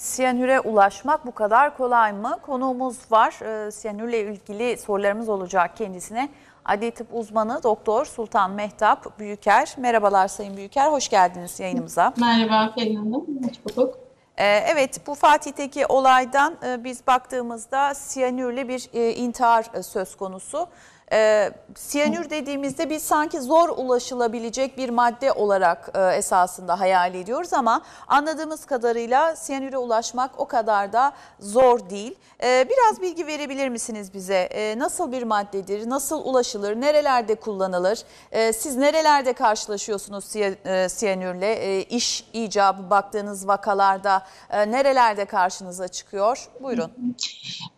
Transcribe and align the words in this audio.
siyanüre 0.00 0.60
ulaşmak 0.60 1.26
bu 1.26 1.32
kadar 1.32 1.76
kolay 1.76 2.12
mı? 2.12 2.38
Konuğumuz 2.42 2.96
var. 3.10 3.66
E, 3.66 3.70
siyanürle 3.70 4.20
ilgili 4.20 4.78
sorularımız 4.78 5.28
olacak 5.28 5.76
kendisine. 5.76 6.28
Adli 6.64 6.90
tıp 6.90 7.06
uzmanı 7.12 7.62
Doktor 7.62 8.04
Sultan 8.04 8.50
Mehtap 8.50 9.18
Büyüker. 9.18 9.74
Merhabalar 9.76 10.28
Sayın 10.28 10.56
Büyüker, 10.56 10.88
hoş 10.88 11.08
geldiniz 11.08 11.60
yayınımıza. 11.60 12.12
Merhaba 12.16 12.74
Pelin 12.74 12.96
Hanım, 12.96 13.26
hoş 13.48 13.76
bulduk. 13.76 13.98
E, 14.36 14.44
evet, 14.46 15.06
bu 15.06 15.14
Fatih'teki 15.14 15.86
olaydan 15.86 16.56
e, 16.66 16.84
biz 16.84 17.06
baktığımızda 17.06 17.94
siyanürle 17.94 18.68
bir 18.68 18.88
e, 18.92 19.12
intihar 19.14 19.66
e, 19.74 19.82
söz 19.82 20.16
konusu. 20.16 20.68
E, 21.12 21.50
siyanür 21.76 22.30
dediğimizde 22.30 22.90
biz 22.90 23.02
sanki 23.02 23.40
zor 23.40 23.68
ulaşılabilecek 23.68 24.78
bir 24.78 24.90
madde 24.90 25.32
olarak 25.32 25.90
e, 25.94 26.16
esasında 26.16 26.80
hayal 26.80 27.14
ediyoruz 27.14 27.52
ama 27.52 27.82
anladığımız 28.08 28.64
kadarıyla 28.64 29.36
siyanüre 29.36 29.78
ulaşmak 29.78 30.40
o 30.40 30.44
kadar 30.44 30.92
da 30.92 31.12
zor 31.40 31.90
değil. 31.90 32.14
E, 32.42 32.66
biraz 32.70 33.02
bilgi 33.02 33.26
verebilir 33.26 33.68
misiniz 33.68 34.14
bize? 34.14 34.34
E, 34.34 34.78
nasıl 34.78 35.12
bir 35.12 35.22
maddedir, 35.22 35.90
nasıl 35.90 36.24
ulaşılır, 36.24 36.80
nerelerde 36.80 37.34
kullanılır? 37.34 37.98
E, 38.32 38.52
siz 38.52 38.76
nerelerde 38.76 39.32
karşılaşıyorsunuz 39.32 40.24
e, 40.36 40.88
siyanürle? 40.88 41.52
E, 41.52 41.82
iş 41.82 42.24
icabı 42.32 42.90
baktığınız 42.90 43.48
vakalarda 43.48 44.22
e, 44.50 44.70
nerelerde 44.70 45.24
karşınıza 45.24 45.88
çıkıyor? 45.88 46.48
Buyurun. 46.62 46.92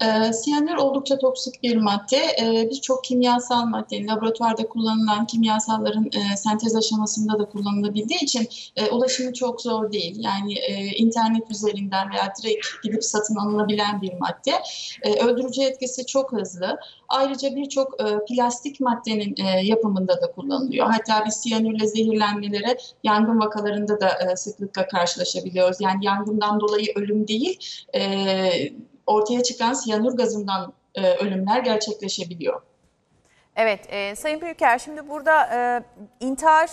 E, 0.03 0.33
siyanür 0.33 0.77
oldukça 0.77 1.19
toksik 1.19 1.63
bir 1.63 1.77
madde. 1.77 2.37
E, 2.41 2.71
Birçok 2.71 3.11
kimyasal 3.23 3.67
maddenin 3.67 4.09
laboratuvarda 4.09 4.69
kullanılan 4.69 5.27
kimyasalların 5.27 6.05
e, 6.05 6.37
sentez 6.37 6.77
aşamasında 6.77 7.39
da 7.39 7.45
kullanılabildiği 7.45 8.21
için 8.21 8.49
e, 8.77 8.91
ulaşımı 8.91 9.33
çok 9.33 9.61
zor 9.61 9.93
değil. 9.93 10.17
Yani 10.19 10.55
e, 10.55 10.87
internet 10.87 11.51
üzerinden 11.51 12.11
veya 12.11 12.33
direkt 12.43 12.67
gidip 12.83 13.05
satın 13.05 13.37
alınabilen 13.37 14.03
bir 14.03 14.13
madde. 14.13 14.53
E, 15.03 15.25
öldürücü 15.25 15.63
etkisi 15.63 16.07
çok 16.07 16.33
hızlı. 16.33 16.79
Ayrıca 17.09 17.57
birçok 17.57 18.01
e, 18.01 18.05
plastik 18.29 18.81
maddenin 18.81 19.35
e, 19.39 19.67
yapımında 19.67 20.23
da 20.23 20.33
kullanılıyor. 20.33 20.87
Hatta 20.87 21.25
biz 21.27 21.35
siyanürle 21.35 21.87
zehirlenmelere 21.87 22.77
yangın 23.05 23.41
vakalarında 23.41 24.01
da 24.01 24.09
e, 24.09 24.37
sıklıkla 24.37 24.87
karşılaşabiliyoruz. 24.87 25.77
Yani 25.81 26.05
yangından 26.05 26.61
dolayı 26.61 26.93
ölüm 26.97 27.29
değil, 27.29 27.59
e, 27.95 28.03
ortaya 29.07 29.43
çıkan 29.43 29.73
siyanür 29.73 30.13
gazından 30.13 30.73
e, 30.95 31.15
ölümler 31.15 31.61
gerçekleşebiliyor. 31.61 32.72
Evet, 33.57 33.87
e, 33.89 34.17
Sayın 34.17 34.41
Büyüker 34.41 34.79
şimdi 34.79 35.09
burada 35.09 35.49
e, 35.55 35.83
intihar 36.21 36.71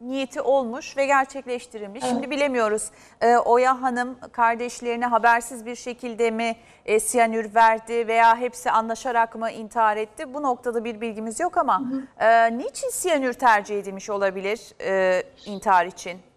niyeti 0.00 0.40
olmuş 0.40 0.96
ve 0.96 1.06
gerçekleştirilmiş. 1.06 2.02
Evet. 2.02 2.12
Şimdi 2.12 2.30
bilemiyoruz 2.30 2.90
e, 3.20 3.36
Oya 3.36 3.82
Hanım 3.82 4.18
kardeşlerine 4.32 5.06
habersiz 5.06 5.66
bir 5.66 5.74
şekilde 5.74 6.30
mi 6.30 6.56
e, 6.86 7.00
siyanür 7.00 7.54
verdi 7.54 8.08
veya 8.08 8.36
hepsi 8.36 8.70
anlaşarak 8.70 9.34
mı 9.34 9.50
intihar 9.50 9.96
etti? 9.96 10.34
Bu 10.34 10.42
noktada 10.42 10.84
bir 10.84 11.00
bilgimiz 11.00 11.40
yok 11.40 11.56
ama 11.56 11.82
e, 12.20 12.58
niçin 12.58 12.90
siyanür 12.90 13.32
tercih 13.32 13.78
edilmiş 13.78 14.10
olabilir 14.10 14.60
e, 14.80 15.22
intihar 15.46 15.86
için? 15.86 16.27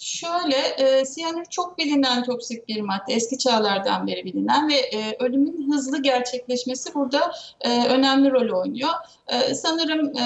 Şöyle, 0.00 0.56
e, 0.56 1.04
siyanür 1.04 1.44
çok 1.44 1.78
bilinen 1.78 2.22
toksik 2.22 2.68
bir 2.68 2.80
madde, 2.80 3.14
eski 3.14 3.38
çağlardan 3.38 4.06
beri 4.06 4.24
bilinen 4.24 4.68
ve 4.68 4.74
e, 4.74 5.16
ölümün 5.18 5.72
hızlı 5.72 6.02
gerçekleşmesi 6.02 6.94
burada 6.94 7.32
e, 7.60 7.86
önemli 7.86 8.30
rol 8.30 8.60
oynuyor. 8.60 8.90
E, 9.28 9.54
sanırım 9.54 10.18
e, 10.18 10.24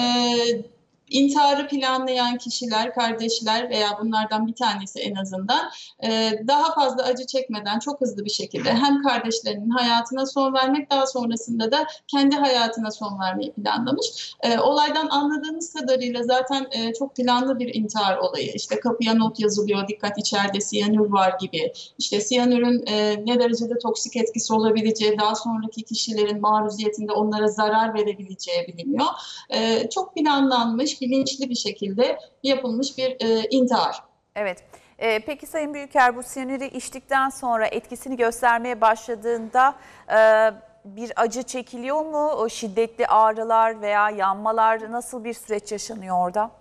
intiharı 1.09 1.67
planlayan 1.67 2.37
kişiler, 2.37 2.93
kardeşler 2.93 3.69
veya 3.69 3.89
bunlardan 4.01 4.47
bir 4.47 4.55
tanesi 4.55 4.99
en 4.99 5.15
azından 5.15 5.69
e, 6.03 6.31
daha 6.47 6.73
fazla 6.73 7.03
acı 7.03 7.25
çekmeden 7.25 7.79
çok 7.79 8.01
hızlı 8.01 8.25
bir 8.25 8.29
şekilde 8.29 8.73
hem 8.73 9.03
kardeşlerinin 9.03 9.69
hayatına 9.69 10.25
son 10.25 10.53
vermek 10.53 10.91
daha 10.91 11.07
sonrasında 11.07 11.71
da 11.71 11.87
kendi 12.07 12.35
hayatına 12.35 12.91
son 12.91 13.19
vermeyi 13.19 13.51
planlamış. 13.51 14.35
E, 14.41 14.59
olaydan 14.59 15.07
anladığımız 15.09 15.73
kadarıyla 15.73 16.23
zaten 16.23 16.67
e, 16.71 16.93
çok 16.93 17.15
planlı 17.15 17.59
bir 17.59 17.75
intihar 17.75 18.17
olayı. 18.17 18.51
İşte 18.55 18.79
kapıya 18.79 19.13
not 19.13 19.39
yazılıyor, 19.39 19.87
dikkat 19.87 20.17
içeride 20.17 20.61
siyanür 20.61 21.11
var 21.11 21.35
gibi. 21.39 21.73
İşte 21.97 22.21
siyanürün 22.21 22.83
e, 22.87 23.25
ne 23.25 23.39
derecede 23.39 23.77
toksik 23.77 24.15
etkisi 24.15 24.53
olabileceği, 24.53 25.19
daha 25.19 25.35
sonraki 25.35 25.83
kişilerin 25.83 26.41
maruziyetinde 26.41 27.11
onlara 27.11 27.47
zarar 27.47 27.93
verebileceği 27.93 28.67
biliniyor. 28.67 29.05
E, 29.49 29.89
çok 29.89 30.15
planlanmış, 30.15 30.94
bilinçli 31.01 31.49
bir 31.49 31.55
şekilde 31.55 32.19
yapılmış 32.43 32.97
bir 32.97 33.11
e, 33.19 33.47
intihar. 33.49 33.95
Evet. 34.35 34.63
E, 34.99 35.19
peki 35.19 35.45
Sayın 35.45 35.73
Büyüker 35.73 36.15
bu 36.15 36.23
siyanürü 36.23 36.65
içtikten 36.65 37.29
sonra 37.29 37.67
etkisini 37.67 38.17
göstermeye 38.17 38.81
başladığında 38.81 39.75
e, 40.09 40.51
bir 40.85 41.11
acı 41.15 41.43
çekiliyor 41.43 42.05
mu? 42.05 42.29
O 42.29 42.49
şiddetli 42.49 43.07
ağrılar 43.07 43.81
veya 43.81 44.09
yanmalar 44.09 44.91
nasıl 44.91 45.23
bir 45.23 45.33
süreç 45.33 45.71
yaşanıyor 45.71 46.17
orada? 46.27 46.51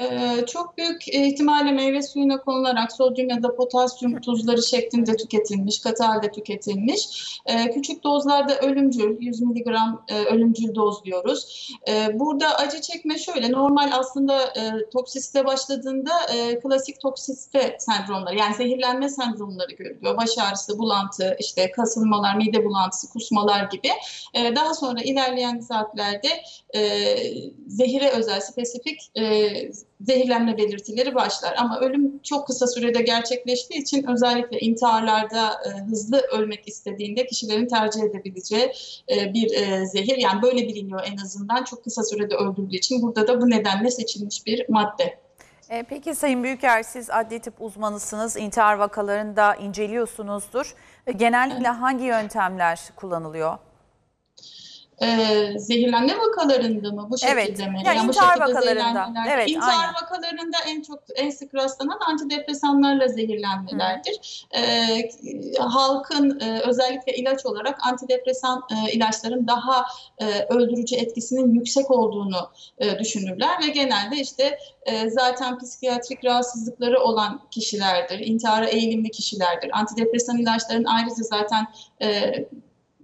Ee, 0.00 0.46
çok 0.46 0.78
büyük 0.78 1.08
ihtimalle 1.08 1.72
meyve 1.72 2.02
suyuna 2.02 2.40
konularak 2.40 2.92
sodyum 2.92 3.28
ya 3.28 3.42
da 3.42 3.56
potasyum 3.56 4.20
tuzları 4.20 4.62
şeklinde 4.62 5.16
tüketilmiş, 5.16 5.80
katı 5.80 6.04
halde 6.04 6.32
tüketilmiş. 6.32 7.30
Ee, 7.46 7.70
küçük 7.70 8.04
dozlarda 8.04 8.58
ölümcül, 8.58 9.16
100 9.20 9.40
miligram 9.40 10.04
e, 10.08 10.24
ölümcül 10.24 10.74
doz 10.74 11.04
diyoruz. 11.04 11.68
Ee, 11.88 12.18
burada 12.18 12.56
acı 12.56 12.80
çekme 12.80 13.18
şöyle, 13.18 13.52
normal 13.52 13.90
aslında 13.92 14.42
e, 14.42 14.90
toksiste 14.92 15.46
başladığında 15.46 16.10
e, 16.34 16.60
klasik 16.60 17.00
toksiste 17.00 17.76
sendromları, 17.78 18.36
yani 18.36 18.54
zehirlenme 18.54 19.08
sendromları 19.08 19.72
görülüyor. 19.72 20.16
Baş 20.16 20.38
ağrısı, 20.38 20.78
bulantı, 20.78 21.36
işte 21.40 21.70
kasılmalar, 21.70 22.36
mide 22.36 22.64
bulantısı, 22.64 23.12
kusmalar 23.12 23.64
gibi. 23.64 23.88
Ee, 24.34 24.56
daha 24.56 24.74
sonra 24.74 25.00
ilerleyen 25.00 25.60
saatlerde 25.60 26.28
e, 26.74 26.80
zehire 27.66 28.10
özel, 28.10 28.40
spesifik 28.40 29.00
e, 29.18 29.48
zehirlenme 30.00 30.56
belirtileri 30.56 31.14
başlar. 31.14 31.54
Ama 31.58 31.80
ölüm 31.80 32.18
çok 32.22 32.46
kısa 32.46 32.66
sürede 32.66 33.02
gerçekleştiği 33.02 33.82
için 33.82 34.06
özellikle 34.06 34.58
intiharlarda 34.58 35.50
e, 35.50 35.80
hızlı 35.90 36.20
ölmek 36.20 36.68
istediğinde 36.68 37.26
kişilerin 37.26 37.66
tercih 37.66 38.02
edebileceği 38.02 38.72
e, 39.10 39.34
bir 39.34 39.50
e, 39.54 39.86
zehir. 39.86 40.16
Yani 40.16 40.42
böyle 40.42 40.68
biliniyor 40.68 41.00
en 41.12 41.16
azından 41.16 41.64
çok 41.64 41.84
kısa 41.84 42.02
sürede 42.02 42.34
öldürdüğü 42.34 42.76
için. 42.76 43.02
Burada 43.02 43.28
da 43.28 43.40
bu 43.40 43.50
nedenle 43.50 43.90
seçilmiş 43.90 44.46
bir 44.46 44.68
madde. 44.68 45.18
E, 45.70 45.82
Peki 45.82 46.14
Sayın 46.14 46.44
Büyüker 46.44 46.82
siz 46.82 47.10
adli 47.10 47.40
tıp 47.40 47.62
uzmanısınız, 47.62 48.36
intihar 48.36 48.74
vakalarını 48.74 49.36
da 49.36 49.54
inceliyorsunuzdur. 49.54 50.74
E, 51.06 51.12
Genellikle 51.12 51.68
hangi 51.68 52.04
yöntemler 52.04 52.80
kullanılıyor? 52.96 53.58
Ee, 55.02 55.52
zehirlenme 55.58 56.12
vakalarında 56.18 56.92
mı 56.92 57.06
bu 57.10 57.18
şekilde 57.18 57.40
Evet, 57.40 57.58
mi? 57.58 57.82
yani 57.84 58.00
bu 58.00 58.06
intihar 58.06 58.40
vakalarında. 58.40 59.12
Evet, 59.28 59.50
İntihar 59.50 59.80
aynen. 59.80 59.94
vakalarında 59.94 60.56
en 60.66 60.82
çok 60.82 61.02
en 61.16 61.30
sık 61.30 61.54
rastlanan 61.54 61.98
antidepresanlarla 62.08 63.08
zehirlenmelerdir. 63.08 64.46
Ee, 64.56 65.10
halkın 65.58 66.40
e, 66.40 66.60
özellikle 66.60 67.16
ilaç 67.16 67.46
olarak 67.46 67.86
antidepresan 67.86 68.62
e, 68.70 68.92
ilaçların 68.92 69.46
daha 69.46 69.86
e, 70.18 70.26
öldürücü 70.54 70.96
etkisinin 70.96 71.54
yüksek 71.54 71.90
olduğunu 71.90 72.50
e, 72.78 72.98
düşünürler 72.98 73.62
ve 73.62 73.66
genelde 73.68 74.16
işte 74.16 74.58
e, 74.82 75.10
zaten 75.10 75.58
psikiyatrik 75.58 76.24
rahatsızlıkları 76.24 77.00
olan 77.00 77.40
kişilerdir, 77.50 78.18
intihara 78.18 78.66
eğilimli 78.66 79.10
kişilerdir. 79.10 79.70
Antidepresan 79.72 80.38
ilaçların 80.38 80.84
ayrıca 80.84 81.22
zaten 81.22 81.66
e, 82.02 82.32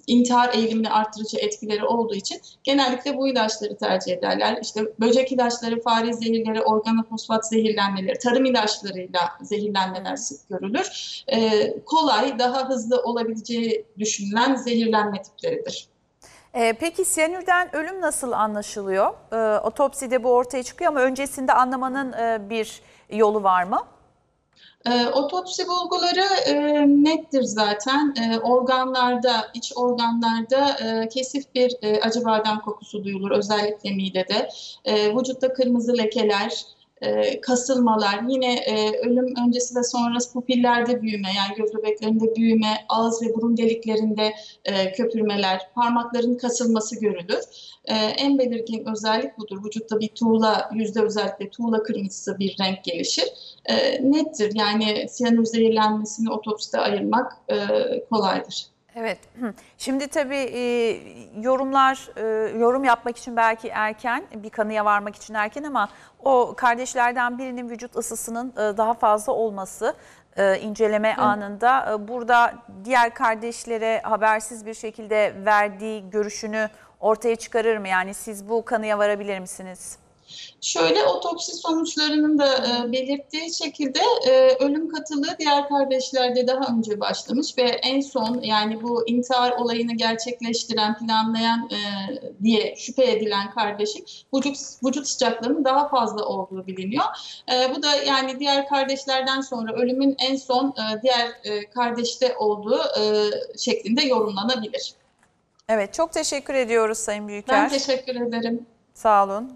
intihar 0.07 0.55
eğilimini 0.55 0.91
arttırıcı 0.91 1.37
etkileri 1.39 1.85
olduğu 1.85 2.15
için 2.15 2.41
genellikle 2.65 3.17
bu 3.17 3.29
ilaçları 3.29 3.77
tercih 3.77 4.13
ederler. 4.13 4.59
İşte 4.63 4.81
böcek 5.01 5.33
ilaçları, 5.33 5.83
fare 5.83 6.13
zehirleri, 6.13 6.63
organofosfat 6.63 7.49
zehirlenmeleri, 7.49 8.19
tarım 8.19 8.45
ilaçlarıyla 8.45 9.21
zehirlenmeler 9.43 10.17
sık 10.17 10.49
görülür. 10.49 11.23
Ee, 11.33 11.75
kolay, 11.87 12.39
daha 12.39 12.69
hızlı 12.69 13.03
olabileceği 13.03 13.85
düşünülen 13.99 14.55
zehirlenme 14.55 15.23
tipleridir. 15.23 15.89
E, 16.55 16.73
Peki 16.73 17.05
siyanürden 17.05 17.77
ölüm 17.77 18.01
nasıl 18.01 18.33
anlaşılıyor? 18.33 19.15
E, 19.33 19.59
Otopside 19.59 20.25
bu 20.25 20.31
ortaya 20.31 20.63
çıkıyor 20.63 20.91
ama 20.91 21.01
öncesinde 21.01 21.53
anlamanın 21.53 22.13
e, 22.13 22.51
bir 22.51 22.81
yolu 23.11 23.43
var 23.43 23.65
mı? 23.65 23.79
E, 24.87 25.07
otopsi 25.07 25.69
bulguları 25.69 26.25
e, 26.47 26.55
nettir 27.05 27.43
zaten. 27.43 28.15
E, 28.21 28.39
organlarda, 28.39 29.51
iç 29.55 29.73
organlarda 29.77 30.69
e, 30.71 31.09
kesif 31.09 31.55
bir 31.55 31.77
e, 31.83 32.01
acı 32.01 32.25
badem 32.25 32.61
kokusu 32.61 33.05
duyulur, 33.05 33.31
özellikle 33.31 33.91
midede. 33.91 34.49
E, 34.85 35.17
vücutta 35.17 35.53
kırmızı 35.53 35.99
lekeler, 35.99 36.65
e, 37.05 37.41
kasılmalar, 37.41 38.21
yine 38.29 38.55
e, 38.55 38.99
ölüm 38.99 39.35
öncesi 39.47 39.77
ve 39.77 39.83
sonrası 39.83 40.33
pupillerde 40.33 41.03
büyüme, 41.03 41.29
yani 41.37 41.57
göz 41.57 41.75
bebeklerinde 41.75 42.37
büyüme, 42.37 42.85
ağız 42.89 43.23
ve 43.23 43.35
burun 43.35 43.57
deliklerinde 43.57 44.35
e, 44.65 44.93
köpürmeler, 44.93 45.61
parmakların 45.75 46.37
kasılması 46.37 47.01
görülür. 47.01 47.45
E, 47.85 47.95
en 47.95 48.39
belirgin 48.39 48.85
özellik 48.93 49.39
budur. 49.39 49.65
Vücutta 49.65 50.01
bir 50.01 50.09
tuğla, 50.09 50.71
yüzde 50.75 51.03
özellikle 51.03 51.51
tuğla 51.51 51.83
kırmızısı 51.83 52.39
bir 52.39 52.57
renk 52.61 52.85
gelişir. 52.85 53.25
E, 53.67 53.75
nettir. 54.11 54.53
Yani 54.55 55.07
siyanür 55.09 55.45
zehirlenmesini 55.45 56.31
otopside 56.31 56.79
ayırmak 56.79 57.33
e, 57.49 57.57
kolaydır. 58.11 58.74
Evet. 58.95 59.19
Şimdi 59.79 60.09
tabii 60.09 60.37
e, 60.37 60.63
yorumlar, 61.41 62.11
e, 62.17 62.59
yorum 62.59 62.85
yapmak 62.85 63.17
için 63.17 63.37
belki 63.37 63.69
erken, 63.69 64.25
bir 64.35 64.51
kanıya 64.51 64.85
varmak 64.85 65.17
için 65.17 65.35
erken 65.35 65.63
ama 65.63 65.89
o 66.25 66.55
kardeşlerden 66.57 67.39
birinin 67.39 67.71
vücut 67.71 67.97
ısısının 67.97 68.53
e, 68.53 68.77
daha 68.77 68.95
fazla 68.95 69.33
olması 69.33 69.95
e, 70.37 70.59
inceleme 70.59 71.15
anında 71.15 71.93
e, 71.93 72.09
burada 72.09 72.55
diğer 72.85 73.15
kardeşlere 73.15 74.01
habersiz 74.03 74.67
bir 74.67 74.75
şekilde 74.75 75.35
verdiği 75.45 76.11
görüşünü 76.11 76.69
ortaya 77.01 77.37
çıkarır 77.37 77.79
mı? 77.79 77.89
Yani 77.89 78.15
siz 78.15 78.49
bu 78.49 78.65
kanıya 78.65 78.99
varabilir 78.99 79.39
misiniz? 79.39 80.04
Şöyle 80.61 81.05
otopsi 81.05 81.53
sonuçlarının 81.53 82.39
da 82.39 82.57
e, 82.57 82.93
belirttiği 82.93 83.55
şekilde 83.55 84.01
e, 84.27 84.57
ölüm 84.65 84.89
katılığı 84.89 85.37
diğer 85.39 85.69
kardeşlerde 85.69 86.47
daha 86.47 86.77
önce 86.77 87.01
başlamış 87.01 87.59
ve 87.59 87.63
en 87.63 88.01
son 88.01 88.41
yani 88.43 88.83
bu 88.83 89.09
intihar 89.09 89.53
olayını 89.53 89.93
gerçekleştiren, 89.93 90.99
planlayan 90.99 91.71
e, 91.71 91.79
diye 92.43 92.77
şüphe 92.77 93.11
edilen 93.11 93.51
kardeşin 93.51 94.05
vücut, 94.35 94.57
vücut 94.85 95.09
sıcaklığının 95.09 95.65
daha 95.65 95.89
fazla 95.89 96.25
olduğu 96.25 96.67
biliniyor. 96.67 97.05
E, 97.53 97.75
bu 97.75 97.83
da 97.83 97.95
yani 97.97 98.41
diğer 98.41 98.69
kardeşlerden 98.69 99.41
sonra 99.41 99.73
ölümün 99.73 100.17
en 100.19 100.37
son 100.37 100.69
e, 100.69 101.03
diğer 101.03 101.29
e, 101.45 101.71
kardeşte 101.71 102.37
olduğu 102.37 102.81
e, 103.01 103.31
şeklinde 103.59 104.03
yorumlanabilir. 104.03 104.95
Evet, 105.69 105.95
çok 105.95 106.13
teşekkür 106.13 106.55
ediyoruz 106.55 106.99
Sayın 106.99 107.29
Büyüker. 107.29 107.63
Ben 107.63 107.69
teşekkür 107.69 108.17
ederim. 108.17 108.67
Sağ 108.95 109.25
olun. 109.25 109.53